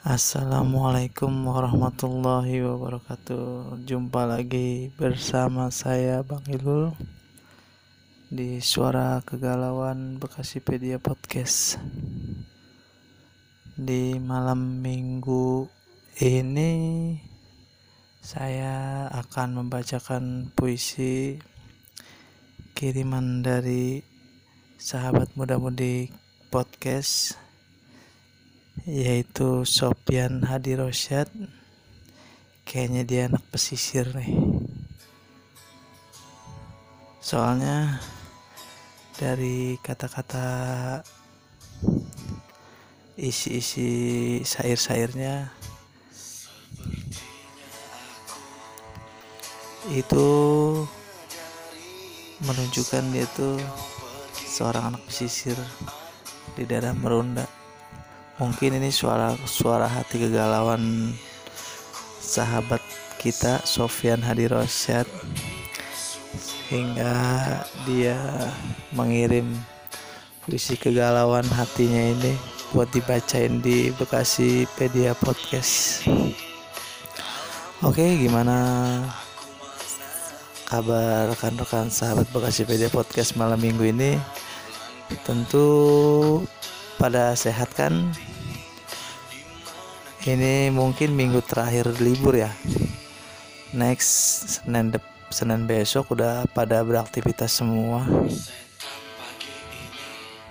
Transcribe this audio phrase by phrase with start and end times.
[0.00, 3.84] Assalamualaikum warahmatullahi wabarakatuh.
[3.84, 6.96] Jumpa lagi bersama saya Bang Ilul
[8.32, 11.76] Di Suara Kegalauan Bekasipedia Podcast.
[13.76, 15.68] Di malam minggu
[16.24, 16.72] ini
[18.24, 21.36] Saya akan membacakan puisi
[22.72, 24.00] Kiriman dari
[24.80, 26.08] sahabat muda-mudi
[26.48, 27.36] podcast
[28.88, 31.28] yaitu Sopian Hadi Rosyad.
[32.64, 34.30] Kayaknya dia anak pesisir nih.
[37.20, 38.00] Soalnya
[39.20, 40.48] dari kata-kata
[43.20, 45.52] isi-isi sair-sairnya
[49.92, 50.28] itu
[52.40, 53.60] menunjukkan dia tuh
[54.32, 55.58] seorang anak pesisir
[56.56, 57.59] di daerah Merunda
[58.40, 61.12] mungkin ini suara suara hati kegalauan
[62.24, 62.80] sahabat
[63.20, 65.04] kita Sofian Hadi Rosyad
[66.72, 67.12] hingga
[67.84, 68.16] dia
[68.96, 69.44] mengirim
[70.48, 72.32] puisi kegalauan hatinya ini
[72.72, 76.08] buat dibacain di Bekasi Pedia Podcast.
[77.84, 78.56] Oke, gimana
[80.64, 84.16] kabar rekan-rekan sahabat Bekasi Pedia Podcast malam minggu ini?
[85.28, 85.68] Tentu
[87.00, 88.12] pada sehat kan?
[90.20, 92.52] Ini mungkin minggu terakhir libur ya.
[93.72, 94.12] Next
[94.60, 95.00] Senin de
[95.32, 98.04] Senin besok udah pada beraktivitas semua.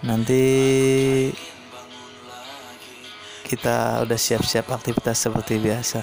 [0.02, 0.42] Nanti
[3.46, 6.02] kita udah siap-siap aktivitas seperti biasa.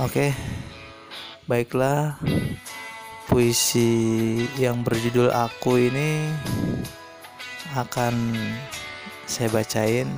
[0.00, 0.32] Oke
[1.44, 2.16] baiklah.
[3.28, 6.28] Puisi yang berjudul aku ini
[7.72, 8.36] akan
[9.24, 10.08] saya bacain.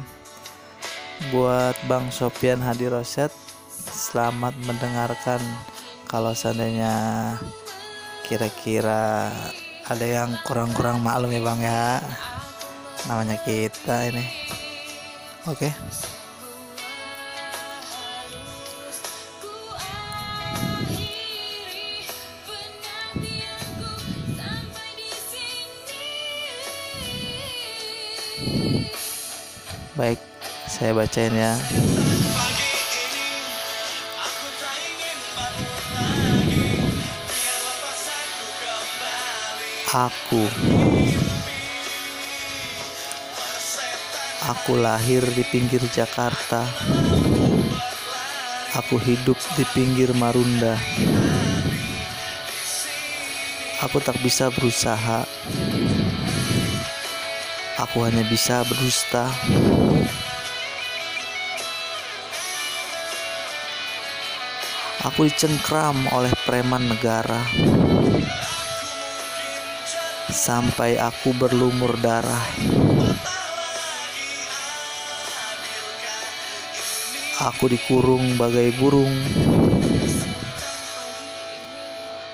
[1.30, 3.30] Buat Bang Sopian Hadi Roset
[3.90, 5.40] selamat mendengarkan.
[6.10, 6.94] Kalau seandainya
[8.26, 9.30] kira-kira
[9.86, 12.02] ada yang kurang-kurang maklum ya Bang ya.
[13.06, 14.24] Namanya kita ini.
[15.46, 15.70] Oke.
[15.70, 16.13] okay.
[29.94, 30.18] Baik,
[30.66, 31.54] saya bacain ya.
[39.94, 40.42] Aku.
[44.50, 46.66] Aku lahir di pinggir Jakarta.
[48.74, 50.74] Aku hidup di pinggir Marunda.
[53.78, 55.22] Aku tak bisa berusaha.
[57.78, 59.30] Aku hanya bisa berdusta
[65.04, 67.44] Aku dicengkram oleh preman negara.
[70.32, 72.48] Sampai aku berlumur darah.
[77.52, 79.12] Aku dikurung bagai burung.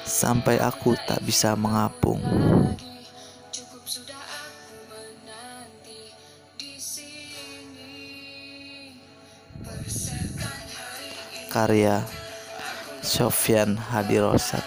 [0.07, 2.23] Sampai aku tak bisa mengapung.
[11.51, 12.20] Karya
[13.03, 14.65] Sofyan Hadirosat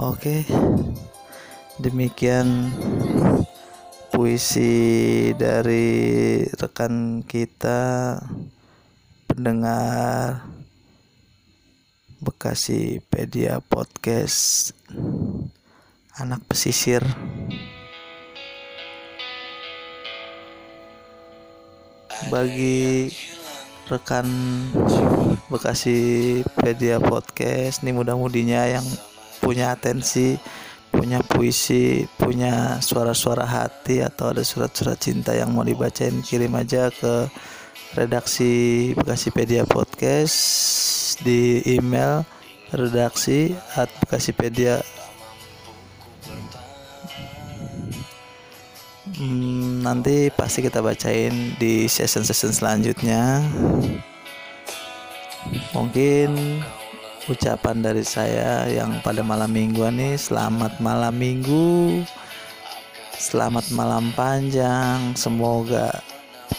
[0.00, 0.48] Oke,
[1.76, 2.72] demikian
[4.08, 8.16] puisi dari rekan kita
[9.28, 10.40] pendengar
[12.16, 14.72] Bekasi Pedia Podcast
[16.16, 17.04] anak pesisir.
[22.32, 23.12] Bagi
[23.84, 24.24] rekan
[25.52, 29.09] Bekasi Pedia Podcast nih mudah-mudinya yang
[29.40, 30.36] punya atensi
[30.90, 37.30] punya puisi punya suara-suara hati atau ada surat-surat cinta yang mau dibacain kirim aja ke
[37.94, 40.36] redaksi Bekasi Pedia Podcast
[41.22, 42.26] di email
[42.70, 44.78] redaksi at bekasipedia.
[49.10, 53.42] Hmm, nanti pasti kita bacain di session-session selanjutnya.
[55.74, 56.62] Mungkin
[57.28, 62.00] ucapan dari saya yang pada malam mingguan nih selamat malam minggu.
[63.20, 65.12] Selamat malam panjang.
[65.12, 66.00] Semoga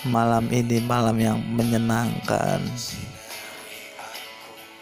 [0.06, 2.62] malam ini malam yang menyenangkan.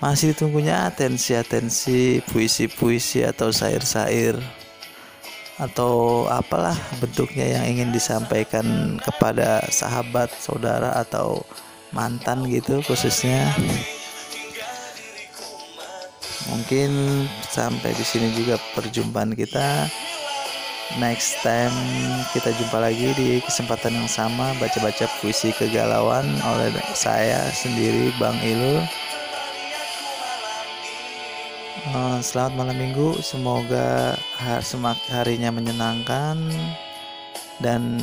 [0.04, 4.36] Masih ditunggunya atensi-atensi puisi-puisi atau sair-sair.
[5.60, 11.44] Atau apalah bentuknya yang ingin disampaikan kepada sahabat, saudara atau
[11.92, 13.52] mantan gitu khususnya.
[16.50, 16.92] Mungkin
[17.46, 19.90] sampai di sini juga perjumpaan kita.
[20.98, 21.74] Next time
[22.34, 28.82] kita jumpa lagi di kesempatan yang sama baca-baca puisi kegalauan oleh saya sendiri Bang Ilul.
[31.94, 34.18] Uh, selamat malam minggu, semoga
[34.66, 36.38] semak harinya menyenangkan
[37.62, 38.02] dan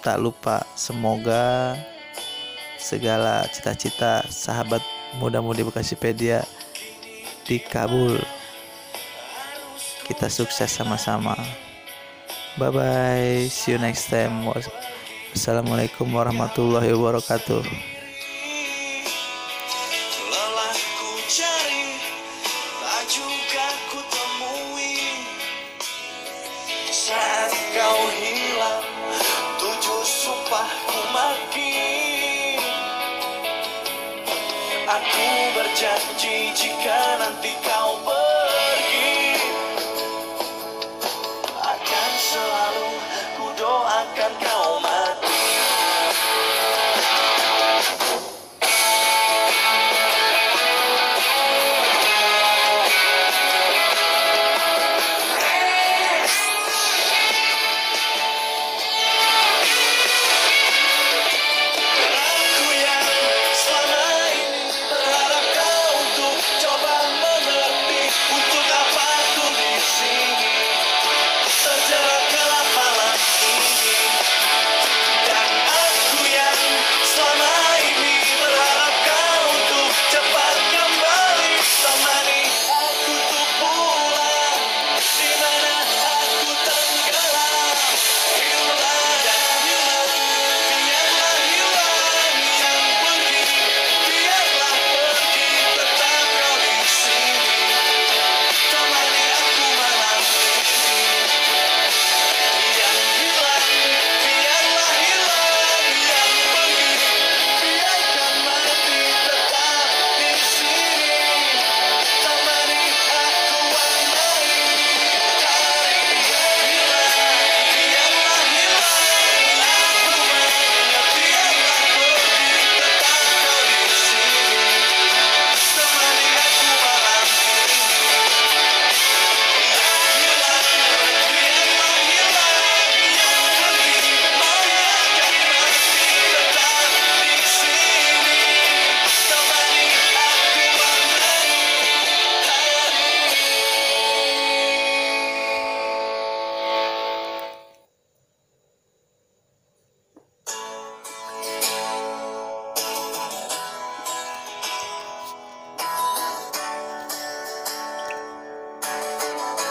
[0.00, 1.76] tak lupa semoga
[2.80, 4.82] segala cita-cita sahabat
[5.20, 6.42] muda-mudi Bekasipedia
[7.46, 8.18] dikabul.
[10.06, 11.38] Kita sukses sama-sama.
[12.60, 14.44] Bye bye, see you next time.
[15.32, 17.64] Wassalamualaikum warahmatullahi wabarakatuh.
[34.92, 37.01] Aku berjanji jika
[37.32, 37.71] nanti kau